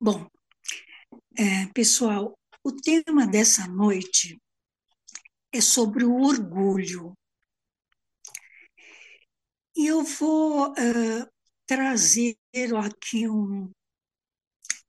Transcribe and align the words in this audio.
Bom, 0.00 0.30
é, 1.36 1.66
pessoal, 1.74 2.38
o 2.62 2.70
tema 2.70 3.26
dessa 3.26 3.66
noite 3.66 4.40
é 5.52 5.60
sobre 5.60 6.04
o 6.04 6.20
orgulho. 6.20 7.18
E 9.76 9.88
eu 9.88 10.04
vou 10.04 10.70
uh, 10.70 11.30
trazer 11.66 12.36
aqui 12.76 13.28
um, 13.28 13.72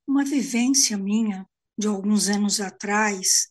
uma 0.06 0.24
vivência 0.24 0.96
minha 0.96 1.44
de 1.76 1.88
alguns 1.88 2.28
anos 2.28 2.60
atrás, 2.60 3.50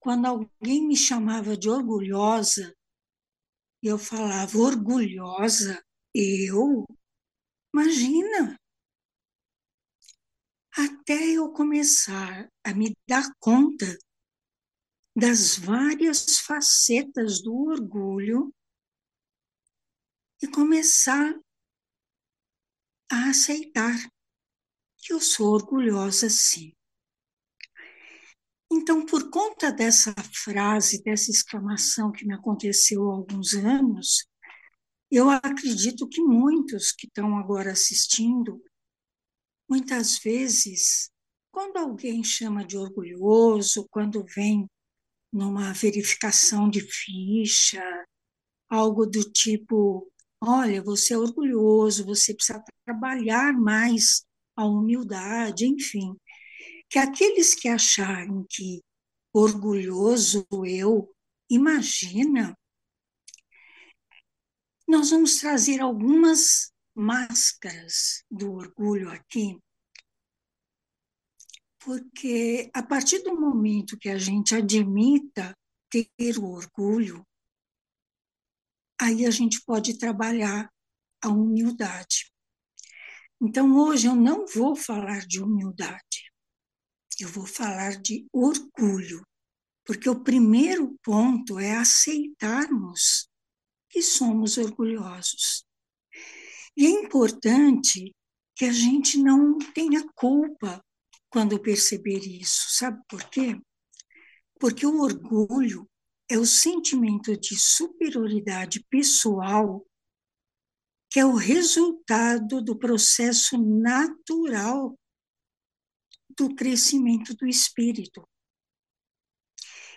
quando 0.00 0.24
alguém 0.24 0.88
me 0.88 0.96
chamava 0.96 1.58
de 1.58 1.68
orgulhosa, 1.68 2.74
eu 3.82 3.98
falava, 3.98 4.56
orgulhosa? 4.56 5.84
Eu? 6.14 6.86
Imagina! 7.74 8.61
Até 10.76 11.32
eu 11.32 11.52
começar 11.52 12.48
a 12.64 12.72
me 12.74 12.96
dar 13.06 13.30
conta 13.38 13.98
das 15.14 15.56
várias 15.58 16.38
facetas 16.38 17.42
do 17.42 17.54
orgulho 17.54 18.54
e 20.42 20.48
começar 20.48 21.38
a 23.10 23.28
aceitar 23.28 23.94
que 24.96 25.12
eu 25.12 25.20
sou 25.20 25.52
orgulhosa 25.52 26.30
sim. 26.30 26.72
Então, 28.72 29.04
por 29.04 29.30
conta 29.30 29.70
dessa 29.70 30.14
frase, 30.32 31.02
dessa 31.02 31.30
exclamação 31.30 32.10
que 32.10 32.24
me 32.24 32.32
aconteceu 32.32 33.10
há 33.10 33.14
alguns 33.14 33.52
anos, 33.52 34.26
eu 35.10 35.28
acredito 35.28 36.08
que 36.08 36.22
muitos 36.22 36.90
que 36.90 37.06
estão 37.06 37.36
agora 37.36 37.72
assistindo, 37.72 38.62
muitas 39.72 40.18
vezes, 40.18 41.10
quando 41.50 41.78
alguém 41.78 42.22
chama 42.22 42.62
de 42.62 42.76
orgulhoso, 42.76 43.88
quando 43.90 44.22
vem 44.22 44.68
numa 45.32 45.72
verificação 45.72 46.68
de 46.68 46.82
ficha, 46.82 47.82
algo 48.68 49.06
do 49.06 49.24
tipo: 49.32 50.12
olha, 50.42 50.82
você 50.82 51.14
é 51.14 51.18
orgulhoso, 51.18 52.04
você 52.04 52.34
precisa 52.34 52.62
trabalhar 52.84 53.54
mais 53.54 54.26
a 54.54 54.66
humildade, 54.66 55.64
enfim. 55.66 56.14
Que 56.90 56.98
aqueles 56.98 57.54
que 57.54 57.66
acharem 57.66 58.44
que 58.50 58.82
orgulhoso 59.32 60.46
eu, 60.66 61.10
imagina, 61.48 62.54
nós 64.86 65.08
vamos 65.08 65.38
trazer 65.40 65.80
algumas 65.80 66.71
máscaras 66.94 68.24
do 68.30 68.52
orgulho 68.52 69.10
aqui 69.10 69.58
porque 71.84 72.70
a 72.72 72.82
partir 72.82 73.22
do 73.22 73.38
momento 73.38 73.98
que 73.98 74.08
a 74.08 74.18
gente 74.18 74.54
admita 74.54 75.56
ter 75.90 76.38
o 76.38 76.44
orgulho, 76.44 77.26
aí 79.00 79.26
a 79.26 79.30
gente 79.30 79.60
pode 79.64 79.98
trabalhar 79.98 80.72
a 81.20 81.28
humildade. 81.28 82.30
Então, 83.40 83.76
hoje 83.76 84.06
eu 84.06 84.14
não 84.14 84.46
vou 84.46 84.76
falar 84.76 85.26
de 85.26 85.42
humildade, 85.42 86.32
eu 87.18 87.28
vou 87.28 87.46
falar 87.46 88.00
de 88.00 88.26
orgulho, 88.32 89.26
porque 89.84 90.08
o 90.08 90.22
primeiro 90.22 90.96
ponto 91.02 91.58
é 91.58 91.76
aceitarmos 91.76 93.28
que 93.88 94.00
somos 94.00 94.56
orgulhosos. 94.56 95.66
E 96.76 96.86
é 96.86 96.90
importante 96.90 98.14
que 98.54 98.64
a 98.64 98.72
gente 98.72 99.18
não 99.18 99.58
tenha 99.58 100.06
culpa 100.14 100.84
quando 101.30 101.60
perceber 101.60 102.20
isso. 102.20 102.66
Sabe 102.70 103.00
por 103.08 103.28
quê? 103.30 103.60
Porque 104.58 104.86
o 104.86 105.00
orgulho 105.00 105.88
é 106.28 106.38
o 106.38 106.46
sentimento 106.46 107.36
de 107.36 107.58
superioridade 107.58 108.84
pessoal 108.88 109.84
que 111.12 111.20
é 111.20 111.26
o 111.26 111.34
resultado 111.34 112.62
do 112.62 112.74
processo 112.74 113.58
natural 113.58 114.98
do 116.34 116.54
crescimento 116.54 117.34
do 117.34 117.46
espírito. 117.46 118.26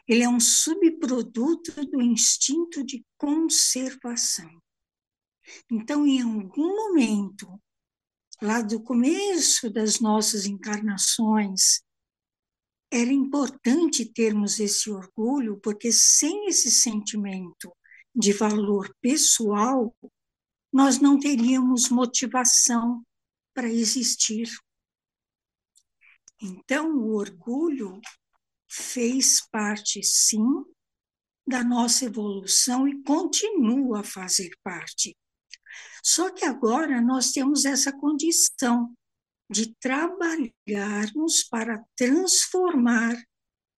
Ele 0.06 0.24
é 0.24 0.30
um 0.30 0.42
subproduto 0.42 1.86
do 1.86 2.02
instinto 2.02 2.84
de 2.84 3.02
conservação. 3.18 4.62
Então, 5.72 6.06
em 6.06 6.22
algum 6.22 6.76
momento, 6.76 7.62
lá 8.42 8.62
do 8.62 8.82
começo 8.82 9.70
das 9.70 10.00
nossas 10.00 10.46
encarnações, 10.46 11.82
era 12.92 13.12
importante 13.12 14.06
termos 14.06 14.60
esse 14.60 14.90
orgulho, 14.90 15.60
porque 15.60 15.92
sem 15.92 16.48
esse 16.48 16.72
sentimento 16.72 17.76
de 18.16 18.32
valor 18.32 18.94
pessoal, 19.02 19.94
nós 20.72 21.00
não 21.00 21.20
teríamos 21.20 21.90
motivação 21.90 23.04
para 23.54 23.70
existir. 23.70 24.50
Então, 26.42 26.98
o 26.98 27.16
orgulho 27.16 28.00
fez 28.70 29.42
parte, 29.50 30.04
sim, 30.04 30.46
da 31.48 31.64
nossa 31.64 32.06
evolução 32.06 32.88
e 32.88 33.02
continua 33.04 34.00
a 34.00 34.04
fazer 34.04 34.50
parte. 34.64 35.16
Só 36.04 36.32
que 36.32 36.46
agora 36.46 37.02
nós 37.02 37.32
temos 37.32 37.66
essa 37.66 37.92
condição 37.92 38.94
de 39.50 39.76
trabalharmos 39.76 41.44
para 41.44 41.84
transformar 41.96 43.16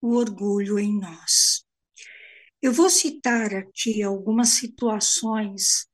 o 0.01 0.15
orgulho 0.15 0.77
em 0.79 0.99
nós. 0.99 1.65
Eu 2.61 2.71
vou 2.71 2.89
citar 2.89 3.53
aqui 3.53 4.01
algumas 4.01 4.49
situações, 4.49 5.87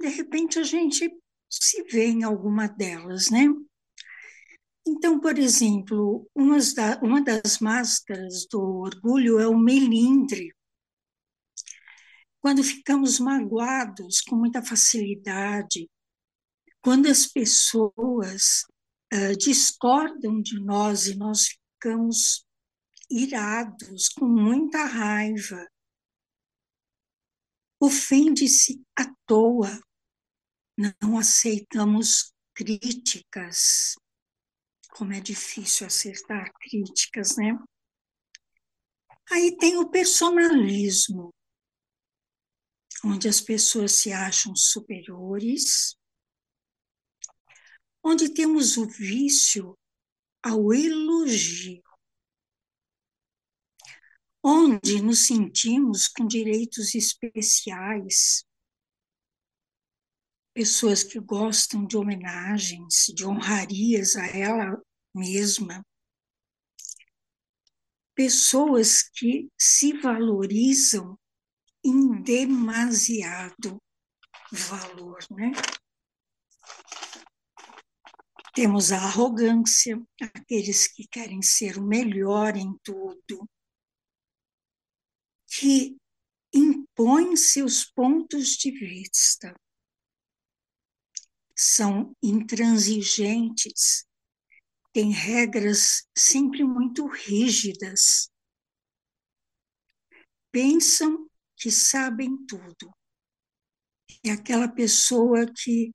de 0.00 0.08
repente 0.08 0.58
a 0.58 0.62
gente 0.62 1.10
se 1.50 1.82
vê 1.84 2.06
em 2.06 2.22
alguma 2.22 2.66
delas, 2.66 3.30
né? 3.30 3.46
Então, 4.86 5.20
por 5.20 5.38
exemplo, 5.38 6.28
uma 6.34 7.20
das 7.22 7.58
máscaras 7.58 8.46
do 8.50 8.60
orgulho 8.60 9.38
é 9.38 9.46
o 9.46 9.58
melindre 9.58 10.52
quando 12.40 12.64
ficamos 12.64 13.20
magoados 13.20 14.20
com 14.22 14.34
muita 14.34 14.62
facilidade, 14.62 15.88
quando 16.82 17.06
as 17.06 17.26
pessoas 17.26 18.64
uh, 19.12 19.36
discordam 19.36 20.40
de 20.40 20.58
nós 20.58 21.06
e 21.06 21.16
nós 21.16 21.48
ficamos 21.48 22.46
irados, 23.10 24.08
com 24.08 24.26
muita 24.26 24.84
raiva, 24.84 25.68
ofende-se 27.78 28.82
à 28.96 29.04
toa, 29.26 29.80
não 31.02 31.18
aceitamos 31.18 32.32
críticas, 32.54 33.96
como 34.92 35.12
é 35.12 35.20
difícil 35.20 35.86
acertar 35.86 36.52
críticas, 36.54 37.36
né? 37.36 37.58
Aí 39.30 39.56
tem 39.56 39.76
o 39.76 39.88
personalismo 39.88 41.32
onde 43.04 43.28
as 43.28 43.40
pessoas 43.40 43.92
se 43.92 44.12
acham 44.12 44.54
superiores, 44.54 45.96
onde 48.02 48.32
temos 48.32 48.76
o 48.76 48.86
vício 48.86 49.78
ao 50.42 50.72
elogio, 50.72 51.82
onde 54.42 55.02
nos 55.02 55.26
sentimos 55.26 56.08
com 56.08 56.26
direitos 56.26 56.94
especiais, 56.94 58.44
pessoas 60.54 61.02
que 61.02 61.20
gostam 61.20 61.86
de 61.86 61.96
homenagens, 61.96 63.12
de 63.14 63.26
honrarias 63.26 64.16
a 64.16 64.26
ela 64.26 64.82
mesma, 65.14 65.84
pessoas 68.14 69.02
que 69.02 69.48
se 69.58 69.92
valorizam 70.00 71.18
em 71.84 72.22
demasiado 72.22 73.80
valor, 74.52 75.18
né? 75.30 75.52
Temos 78.52 78.90
a 78.90 78.96
arrogância, 78.96 80.00
aqueles 80.20 80.88
que 80.88 81.06
querem 81.06 81.40
ser 81.40 81.78
o 81.78 81.82
melhor 81.82 82.56
em 82.56 82.76
tudo, 82.82 83.48
que 85.46 85.96
impõem 86.52 87.36
seus 87.36 87.84
pontos 87.84 88.56
de 88.56 88.72
vista, 88.72 89.54
são 91.56 92.12
intransigentes, 92.22 94.04
têm 94.92 95.12
regras 95.12 96.08
sempre 96.16 96.64
muito 96.64 97.06
rígidas, 97.06 98.30
pensam 100.50 101.29
que 101.60 101.70
sabem 101.70 102.34
tudo. 102.46 102.90
É 104.24 104.30
aquela 104.30 104.66
pessoa 104.66 105.44
que 105.46 105.94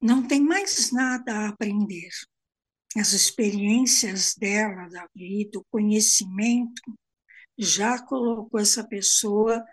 não 0.00 0.26
tem 0.26 0.40
mais 0.40 0.90
nada 0.90 1.32
a 1.32 1.48
aprender. 1.50 2.08
as 2.96 3.12
experiências 3.12 4.34
dela 4.34 4.88
da 4.88 5.06
vida, 5.14 5.60
o 5.60 5.64
conhecimento, 5.70 6.82
já 7.56 8.04
colocou 8.04 8.58
essa 8.58 8.84
pessoa 8.84 9.64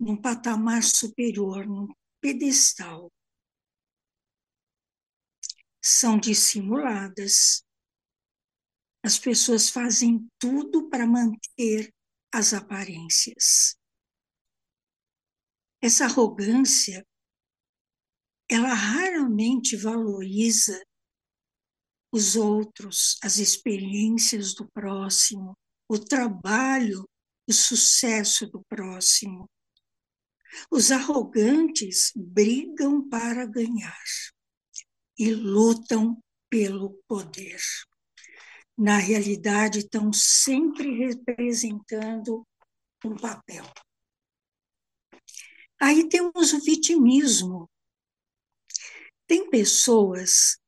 num 0.00 0.20
patamar 0.20 0.82
superior, 0.82 1.64
num 1.66 1.86
pedestal. 2.20 3.12
São 5.80 6.18
dissimuladas. 6.18 7.62
As 9.04 9.18
pessoas 9.20 9.68
fazem 9.68 10.26
tudo 10.36 10.88
para 10.88 11.06
manter 11.06 11.94
as 12.32 12.52
aparências. 12.52 13.75
Essa 15.80 16.04
arrogância, 16.04 17.06
ela 18.48 18.72
raramente 18.72 19.76
valoriza 19.76 20.80
os 22.12 22.36
outros, 22.36 23.18
as 23.22 23.38
experiências 23.38 24.54
do 24.54 24.68
próximo, 24.70 25.56
o 25.88 25.98
trabalho, 25.98 27.08
o 27.48 27.52
sucesso 27.52 28.46
do 28.46 28.64
próximo. 28.68 29.48
Os 30.70 30.90
arrogantes 30.90 32.12
brigam 32.16 33.06
para 33.08 33.44
ganhar 33.44 34.02
e 35.18 35.32
lutam 35.32 36.22
pelo 36.48 37.02
poder. 37.06 37.60
Na 38.78 38.98
realidade, 38.98 39.80
estão 39.80 40.12
sempre 40.12 40.90
representando 40.96 42.46
um 43.04 43.16
papel. 43.16 43.64
Aí 45.80 46.08
temos 46.08 46.52
o 46.52 46.60
vitimismo. 46.60 47.70
Tem 49.26 49.48
pessoas 49.50 50.58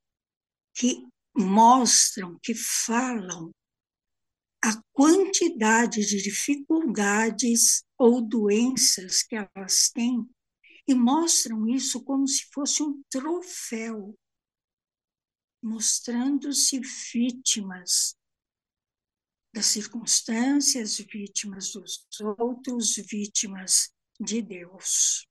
que 0.74 1.06
mostram, 1.36 2.38
que 2.42 2.54
falam 2.54 3.50
a 4.62 4.82
quantidade 4.92 6.04
de 6.04 6.22
dificuldades 6.22 7.84
ou 7.96 8.20
doenças 8.20 9.22
que 9.22 9.36
elas 9.36 9.90
têm 9.90 10.28
e 10.86 10.94
mostram 10.94 11.68
isso 11.68 12.02
como 12.02 12.26
se 12.26 12.46
fosse 12.52 12.82
um 12.82 13.02
troféu, 13.08 14.18
mostrando-se 15.62 16.80
vítimas 17.12 18.16
das 19.54 19.66
circunstâncias, 19.66 20.98
vítimas 20.98 21.72
dos 21.72 22.06
outros, 22.38 22.96
vítimas 22.96 23.90
de 24.18 24.42
Deus. 24.42 25.26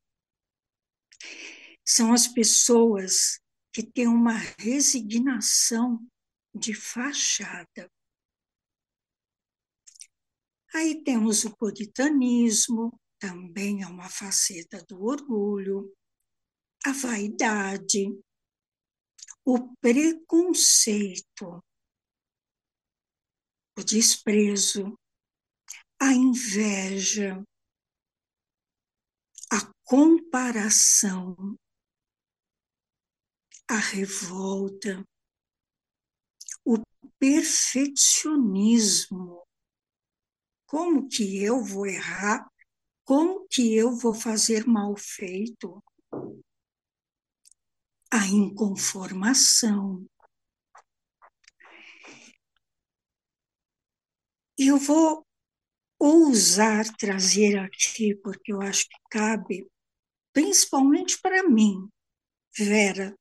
São 1.86 2.14
as 2.14 2.28
pessoas 2.28 3.40
que 3.74 3.84
têm 3.84 4.08
uma 4.08 4.38
resignação 4.60 6.06
de 6.54 6.74
fachada. 6.74 7.92
Aí 10.74 11.04
temos 11.04 11.46
o 11.46 11.56
puritanismo, 11.56 13.00
também 13.20 13.84
é 13.84 13.88
uma 13.88 14.10
faceta 14.10 14.84
do 14.86 15.04
orgulho, 15.04 15.96
a 16.86 16.92
vaidade, 16.92 18.08
o 19.46 19.76
preconceito, 19.78 21.64
o 23.78 23.84
desprezo, 23.84 24.98
a 26.00 26.14
inveja, 26.14 27.44
a 29.52 29.70
comparação, 29.84 31.36
a 33.70 33.78
revolta, 33.78 35.06
o 36.66 36.82
perfeccionismo, 37.20 39.48
como 40.68 41.08
que 41.08 41.42
eu 41.42 41.64
vou 41.64 41.88
errar? 41.88 42.46
Como 43.06 43.48
que 43.50 43.74
eu 43.74 43.96
vou 43.96 44.14
fazer 44.14 44.68
mal 44.68 44.96
feito? 44.98 45.82
A 48.12 48.28
inconformação. 48.28 50.06
Eu 54.58 54.78
vou 54.78 55.27
ousar 56.00 56.86
trazer 56.98 57.58
aqui, 57.58 58.16
porque 58.16 58.54
eu 58.54 58.62
acho 58.62 58.88
que 58.88 58.98
cabe, 59.10 59.68
principalmente 60.34 61.20
para 61.22 61.48
mim, 61.48 61.90
Vera, 62.56 63.16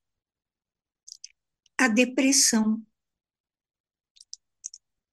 a 1.79 1.89
depressão 1.89 2.83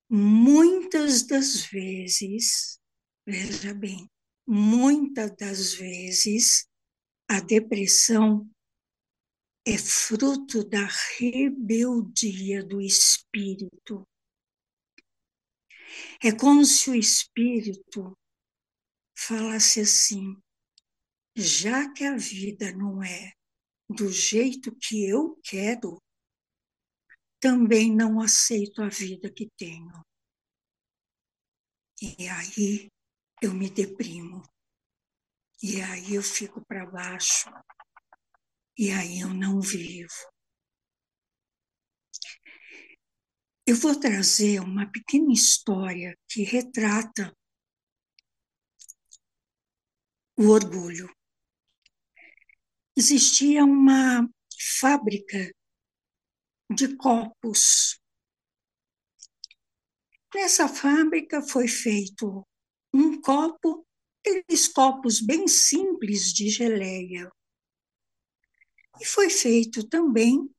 muitas 0.09 1.23
das 1.23 1.65
vezes, 1.65 2.79
veja 3.25 3.73
bem, 3.73 4.09
muitas 4.47 5.35
das 5.35 5.73
vezes 5.73 6.67
a 7.27 7.39
depressão 7.39 8.47
é 9.65 9.77
fruto 9.77 10.63
da 10.63 10.87
rebeldia 11.17 12.63
do 12.63 12.79
espírito. 12.79 14.07
É 16.23 16.31
como 16.31 16.63
se 16.65 16.89
o 16.89 16.95
espírito 16.95 18.17
falasse 19.15 19.81
assim: 19.81 20.41
já 21.35 21.91
que 21.93 22.03
a 22.03 22.15
vida 22.15 22.71
não 22.73 23.03
é 23.03 23.33
do 23.89 24.09
jeito 24.09 24.75
que 24.75 25.07
eu 25.07 25.39
quero, 25.43 26.01
também 27.39 27.93
não 27.93 28.21
aceito 28.21 28.81
a 28.81 28.89
vida 28.89 29.31
que 29.31 29.49
tenho. 29.57 30.01
E 32.01 32.27
aí 32.27 32.89
eu 33.41 33.53
me 33.53 33.69
deprimo. 33.69 34.41
E 35.61 35.81
aí 35.81 36.15
eu 36.15 36.23
fico 36.23 36.65
para 36.65 36.85
baixo. 36.85 37.49
E 38.77 38.91
aí 38.91 39.19
eu 39.19 39.29
não 39.29 39.61
vivo. 39.61 40.32
Eu 43.65 43.77
vou 43.77 43.97
trazer 43.97 44.59
uma 44.59 44.91
pequena 44.91 45.31
história 45.31 46.19
que 46.27 46.43
retrata 46.43 47.33
o 50.37 50.49
orgulho. 50.49 51.09
Existia 52.93 53.63
uma 53.63 54.29
fábrica 54.81 55.49
de 56.75 56.97
copos. 56.97 57.97
Nessa 60.35 60.67
fábrica 60.67 61.41
foi 61.41 61.69
feito 61.69 62.45
um 62.93 63.21
copo, 63.21 63.87
aqueles 64.19 64.67
copos 64.67 65.21
bem 65.21 65.47
simples 65.47 66.33
de 66.33 66.49
geleia. 66.49 67.31
E 68.99 69.05
foi 69.05 69.29
feito 69.29 69.87
também 69.87 70.53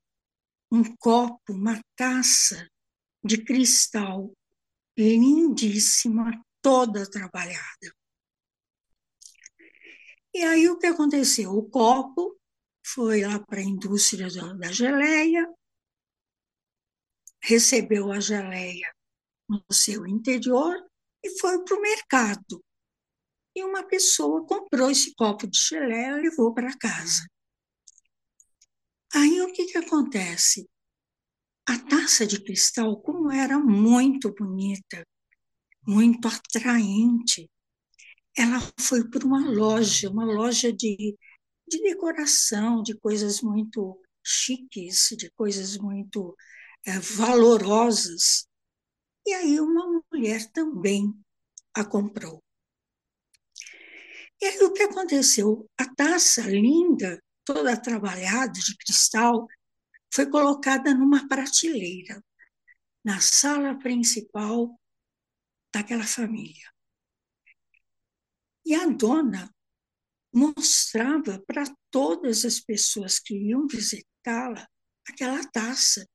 um 0.72 0.96
copo, 0.96 1.52
uma 1.52 1.78
taça 1.94 2.66
de 3.24 3.42
cristal 3.42 4.32
lindíssima, 4.96 6.44
toda 6.60 7.10
trabalhada. 7.10 7.94
E 10.32 10.42
aí 10.42 10.68
o 10.68 10.78
que 10.78 10.86
aconteceu? 10.86 11.50
O 11.52 11.68
copo 11.68 12.38
foi 12.84 13.22
lá 13.22 13.38
para 13.38 13.60
a 13.60 13.64
indústria 13.64 14.28
da 14.56 14.70
geleia, 14.70 15.48
recebeu 17.42 18.12
a 18.12 18.20
geleia 18.20 18.92
no 19.48 19.64
seu 19.70 20.06
interior 20.06 20.74
e 21.22 21.38
foi 21.38 21.64
para 21.64 21.76
o 21.76 21.80
mercado. 21.80 22.64
E 23.54 23.62
uma 23.62 23.84
pessoa 23.84 24.46
comprou 24.46 24.90
esse 24.90 25.14
copo 25.14 25.46
de 25.46 25.58
geleia 25.58 26.18
e 26.18 26.22
levou 26.22 26.52
para 26.52 26.76
casa. 26.76 27.24
Aí 29.14 29.40
o 29.40 29.52
que, 29.52 29.66
que 29.66 29.78
acontece? 29.78 30.68
A 31.66 31.78
taça 31.78 32.26
de 32.26 32.42
cristal, 32.42 33.00
como 33.00 33.30
era 33.30 33.58
muito 33.58 34.32
bonita, 34.34 35.06
muito 35.86 36.28
atraente, 36.28 37.50
ela 38.36 38.58
foi 38.78 39.08
para 39.08 39.24
uma 39.24 39.48
loja, 39.48 40.10
uma 40.10 40.24
loja 40.24 40.72
de, 40.72 41.16
de 41.66 41.82
decoração, 41.82 42.82
de 42.82 42.98
coisas 42.98 43.40
muito 43.40 44.00
chiques, 44.22 45.14
de 45.16 45.30
coisas 45.30 45.76
muito 45.78 46.36
é, 46.86 46.98
valorosas. 46.98 48.46
E 49.26 49.32
aí 49.32 49.60
uma 49.60 50.02
mulher 50.12 50.50
também 50.52 51.14
a 51.74 51.84
comprou. 51.84 52.42
E 54.40 54.46
aí 54.46 54.58
o 54.62 54.72
que 54.72 54.82
aconteceu? 54.82 55.68
A 55.78 55.86
taça 55.94 56.42
linda, 56.42 57.22
toda 57.44 57.80
trabalhada 57.80 58.52
de 58.52 58.76
cristal, 58.76 59.46
foi 60.14 60.30
colocada 60.30 60.94
numa 60.94 61.26
prateleira, 61.26 62.22
na 63.04 63.20
sala 63.20 63.78
principal 63.78 64.78
daquela 65.72 66.06
família. 66.06 66.72
E 68.64 68.74
a 68.74 68.86
dona 68.86 69.52
mostrava 70.32 71.42
para 71.46 71.64
todas 71.90 72.44
as 72.44 72.60
pessoas 72.60 73.18
que 73.18 73.34
iam 73.34 73.66
visitá-la 73.66 74.66
aquela 75.06 75.44
taça 75.50 76.06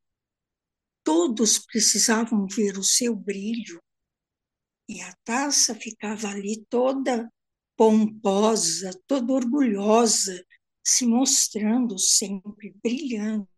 todos 1.04 1.58
precisavam 1.60 2.46
ver 2.46 2.78
o 2.78 2.84
seu 2.84 3.16
brilho, 3.16 3.82
e 4.88 5.02
a 5.02 5.12
taça 5.24 5.74
ficava 5.74 6.28
ali 6.30 6.64
toda 6.70 7.32
pomposa, 7.76 8.92
toda 9.08 9.34
orgulhosa, 9.34 10.46
se 10.86 11.08
mostrando 11.08 11.98
sempre, 11.98 12.76
brilhando. 12.84 13.50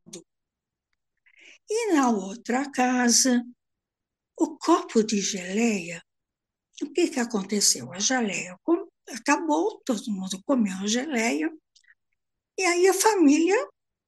E 1.73 1.93
na 1.93 2.09
outra 2.09 2.69
casa, 2.69 3.41
o 4.37 4.57
copo 4.57 5.01
de 5.01 5.21
geleia, 5.21 6.03
o 6.81 6.91
que, 6.91 7.07
que 7.07 7.19
aconteceu? 7.19 7.93
A 7.93 7.99
geleia 7.99 8.59
acabou, 9.07 9.81
todo 9.85 10.11
mundo 10.11 10.43
comeu 10.45 10.75
a 10.79 10.87
geleia, 10.87 11.49
e 12.57 12.63
aí 12.63 12.89
a 12.89 12.93
família 12.93 13.55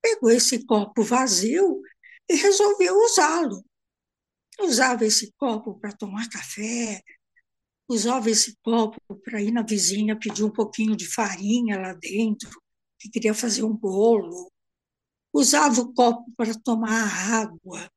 pegou 0.02 0.30
esse 0.30 0.66
copo 0.66 1.04
vazio 1.04 1.82
e 2.30 2.36
resolveu 2.36 2.98
usá-lo. 2.98 3.64
Usava 4.60 5.06
esse 5.06 5.32
copo 5.38 5.80
para 5.80 5.96
tomar 5.96 6.28
café, 6.28 7.02
usava 7.88 8.30
esse 8.30 8.58
copo 8.62 9.00
para 9.24 9.42
ir 9.42 9.52
na 9.52 9.64
vizinha 9.64 10.20
pedir 10.20 10.44
um 10.44 10.52
pouquinho 10.52 10.98
de 10.98 11.08
farinha 11.08 11.80
lá 11.80 11.94
dentro, 11.94 12.62
que 13.00 13.10
queria 13.10 13.34
fazer 13.34 13.64
um 13.64 13.74
bolo. 13.74 14.52
Usava 15.34 15.82
o 15.82 15.94
copo 15.94 16.32
para 16.38 16.54
tomar 16.54 17.34
água. 17.34 17.92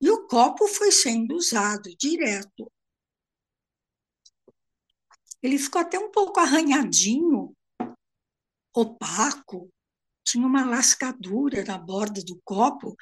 E 0.00 0.10
o 0.10 0.26
copo 0.26 0.66
foi 0.66 0.90
sendo 0.90 1.36
usado 1.36 1.94
direto. 1.96 2.72
Ele 5.42 5.58
ficou 5.58 5.80
até 5.80 5.98
um 5.98 6.10
pouco 6.10 6.40
arranhadinho, 6.40 7.54
opaco, 8.74 9.70
tinha 10.24 10.46
uma 10.46 10.64
lascadura 10.64 11.64
na 11.64 11.78
borda 11.78 12.22
do 12.22 12.40
copo, 12.44 12.96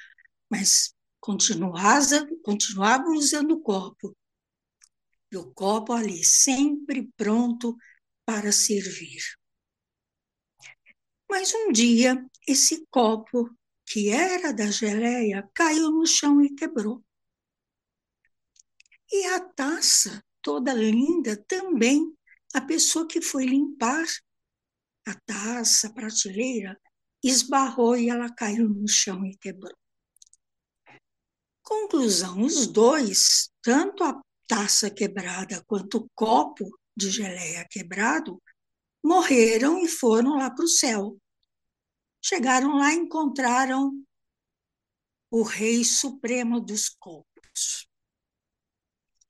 mas 0.50 0.94
continuava, 1.20 2.26
continuava 2.44 3.08
usando 3.10 3.52
o 3.52 3.60
copo. 3.60 4.16
E 5.32 5.36
o 5.36 5.52
copo 5.52 5.92
ali, 5.92 6.24
sempre 6.24 7.10
pronto 7.16 7.76
para 8.24 8.52
servir. 8.52 9.22
Mas 11.28 11.52
um 11.54 11.72
dia, 11.72 12.24
esse 12.46 12.86
copo 12.90 13.50
que 13.84 14.10
era 14.10 14.52
da 14.52 14.70
geleia, 14.70 15.48
caiu 15.54 15.90
no 15.90 16.06
chão 16.06 16.42
e 16.42 16.54
quebrou. 16.54 17.04
E 19.10 19.26
a 19.26 19.40
taça, 19.40 20.22
toda 20.42 20.72
linda, 20.72 21.36
também, 21.46 22.12
a 22.52 22.60
pessoa 22.60 23.06
que 23.06 23.20
foi 23.20 23.46
limpar 23.46 24.06
a 25.06 25.14
taça, 25.14 25.86
a 25.86 25.92
prateleira, 25.92 26.78
esbarrou 27.22 27.96
e 27.96 28.08
ela 28.08 28.32
caiu 28.32 28.68
no 28.68 28.88
chão 28.88 29.24
e 29.24 29.36
quebrou. 29.36 29.76
Conclusão: 31.62 32.42
os 32.42 32.66
dois, 32.66 33.50
tanto 33.62 34.02
a 34.02 34.20
taça 34.46 34.90
quebrada 34.90 35.62
quanto 35.66 35.98
o 35.98 36.08
copo 36.14 36.68
de 36.96 37.10
geleia 37.10 37.66
quebrado, 37.70 38.40
morreram 39.06 39.78
e 39.84 39.88
foram 39.88 40.36
lá 40.36 40.50
para 40.50 40.64
o 40.64 40.68
céu. 40.68 41.16
Chegaram 42.20 42.76
lá 42.76 42.92
e 42.92 42.96
encontraram 42.96 43.92
o 45.30 45.42
Rei 45.42 45.84
Supremo 45.84 46.60
dos 46.60 46.88
Copos. 46.88 47.88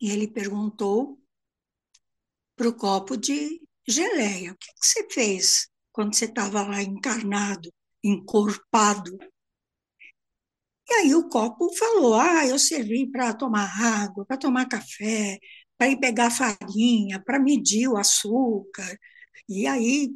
E 0.00 0.11
ele 0.11 0.26
perguntou 0.26 1.21
para 2.56 2.68
o 2.68 2.75
copo 2.75 3.16
de 3.16 3.61
geleia: 3.87 4.52
o 4.52 4.56
que, 4.56 4.73
que 4.73 4.87
você 4.87 5.09
fez 5.11 5.68
quando 5.92 6.14
você 6.14 6.25
estava 6.25 6.62
lá 6.62 6.83
encarnado, 6.83 7.73
encorpado? 8.02 9.18
E 10.88 10.95
aí 10.95 11.14
o 11.14 11.28
copo 11.28 11.71
falou: 11.76 12.14
ah, 12.14 12.47
eu 12.47 12.59
servi 12.59 13.11
para 13.11 13.35
tomar 13.35 13.68
água, 13.78 14.25
para 14.25 14.38
tomar 14.38 14.66
café, 14.68 15.38
para 15.76 15.88
ir 15.88 16.00
pegar 16.00 16.30
farinha, 16.30 17.23
para 17.23 17.38
medir 17.38 17.88
o 17.88 17.99
açúcar. 17.99 18.99
E 19.49 19.66
aí 19.66 20.11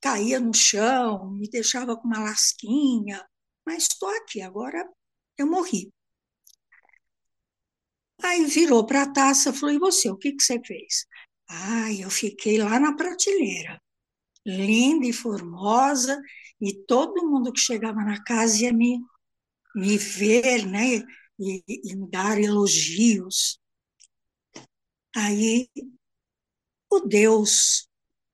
caía 0.00 0.40
no 0.40 0.54
chão, 0.54 1.30
me 1.30 1.48
deixava 1.48 1.96
com 1.96 2.06
uma 2.06 2.20
lasquinha, 2.22 3.24
mas 3.66 3.84
estou 3.84 4.08
aqui, 4.08 4.40
agora 4.40 4.88
eu 5.38 5.46
morri. 5.46 5.92
Aí 8.22 8.44
virou 8.46 8.84
para 8.86 9.02
a 9.02 9.12
taça 9.12 9.50
e 9.50 9.52
falou: 9.52 9.74
E 9.74 9.78
você, 9.78 10.10
o 10.10 10.16
que, 10.16 10.32
que 10.32 10.42
você 10.42 10.60
fez? 10.64 11.06
Ah, 11.48 11.92
eu 11.92 12.10
fiquei 12.10 12.58
lá 12.58 12.78
na 12.80 12.94
prateleira, 12.96 13.80
linda 14.46 15.06
e 15.06 15.12
formosa, 15.12 16.20
e 16.60 16.74
todo 16.86 17.28
mundo 17.28 17.52
que 17.52 17.60
chegava 17.60 18.02
na 18.04 18.22
casa 18.24 18.64
ia 18.64 18.72
me, 18.72 19.00
me 19.76 19.98
ver, 19.98 20.66
né, 20.66 21.02
e, 21.38 21.64
e 21.68 21.96
me 21.96 22.08
dar 22.10 22.38
elogios. 22.40 23.60
Aí 25.14 25.68
o 26.90 27.00
Deus 27.00 27.85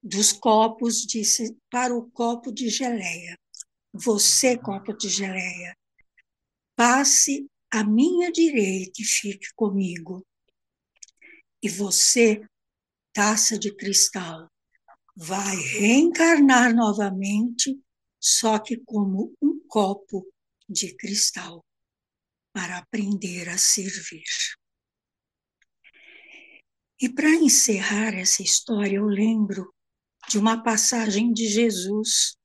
dos 0.03 0.33
copos 0.33 1.03
disse 1.03 1.57
para 1.71 1.95
o 1.95 2.11
copo 2.11 2.53
de 2.53 2.69
geleia: 2.69 3.39
Você, 3.93 4.59
copo 4.59 4.93
de 4.95 5.09
geleia, 5.09 5.77
passe 6.75 7.47
à 7.71 7.85
minha 7.85 8.33
direita 8.33 9.01
e 9.01 9.05
fique 9.05 9.47
comigo. 9.55 10.27
E 11.63 11.69
você, 11.69 12.45
taça 13.13 13.57
de 13.57 13.75
cristal, 13.77 14.51
vai 15.15 15.55
reencarnar 15.57 16.75
novamente, 16.75 17.81
só 18.21 18.59
que 18.59 18.79
como 18.79 19.33
um 19.41 19.61
copo 19.69 20.27
de 20.69 20.97
cristal, 20.97 21.65
para 22.53 22.79
aprender 22.79 23.49
a 23.49 23.57
servir. 23.57 24.25
E 27.01 27.09
para 27.09 27.31
encerrar 27.31 28.15
essa 28.15 28.43
história, 28.43 28.97
eu 28.97 29.07
lembro 29.07 29.73
de 30.29 30.39
uma 30.39 30.63
passagem 30.63 31.33
de 31.33 31.47
Jesus. 31.47 32.37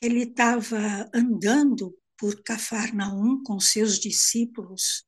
Ele 0.00 0.22
estava 0.22 1.08
andando 1.12 1.96
por 2.16 2.42
Cafarnaum 2.42 3.42
com 3.42 3.60
seus 3.60 3.98
discípulos 3.98 5.04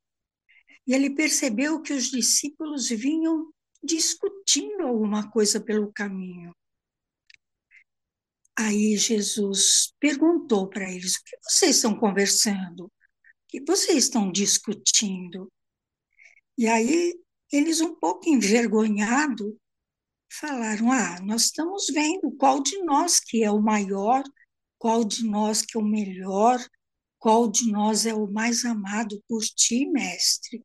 e 0.87 0.95
ele 0.95 1.11
percebeu 1.11 1.83
que 1.83 1.93
os 1.93 2.11
discípulos 2.11 2.89
vinham 2.89 3.53
discutindo 3.83 4.83
alguma 4.83 5.31
coisa 5.31 5.61
pelo 5.61 5.93
caminho. 5.93 6.55
Aí 8.59 8.97
Jesus 8.97 9.93
perguntou 10.01 10.69
para 10.69 10.91
eles: 10.91 11.17
o 11.17 11.25
que 11.25 11.37
vocês 11.43 11.77
estão 11.77 11.99
conversando? 11.99 12.85
O 12.85 12.91
que 13.49 13.65
vocês 13.65 14.05
estão 14.05 14.31
discutindo? 14.31 15.51
E 16.57 16.67
aí 16.67 17.19
eles, 17.53 17.81
um 17.81 17.95
pouco 17.95 18.29
envergonhados, 18.29 19.55
falaram: 20.31 20.91
Ah, 20.91 21.21
nós 21.21 21.45
estamos 21.45 21.87
vendo 21.93 22.33
qual 22.37 22.63
de 22.63 22.79
nós 22.83 23.21
que 23.21 23.43
é 23.43 23.51
o 23.51 23.61
maior, 23.61 24.23
qual 24.79 25.05
de 25.05 25.25
nós 25.25 25.63
que 25.63 25.77
é 25.77 25.81
o 25.81 25.85
melhor, 25.85 26.59
qual 27.19 27.51
de 27.51 27.71
nós 27.71 28.07
é 28.07 28.15
o 28.15 28.27
mais 28.27 28.65
amado 28.65 29.23
por 29.29 29.43
ti, 29.43 29.87
mestre. 29.87 30.65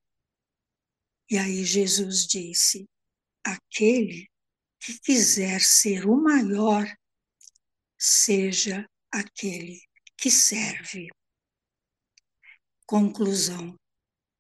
E 1.30 1.38
aí 1.38 1.64
Jesus 1.64 2.26
disse: 2.28 2.88
Aquele 3.44 4.30
que 4.80 5.00
quiser 5.00 5.62
ser 5.62 6.08
o 6.08 6.16
maior, 6.22 6.86
seja 7.98 8.90
aquele 9.12 9.80
que 10.18 10.32
serve. 10.32 11.08
Conclusão: 12.86 13.78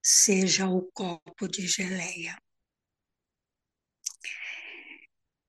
seja 0.04 0.68
o 0.68 0.92
copo 0.92 1.48
de 1.48 1.68
geleia. 1.68 2.40